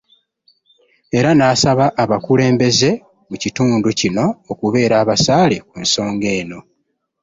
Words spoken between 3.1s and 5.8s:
mu kitundu kino okubeera abasaale ku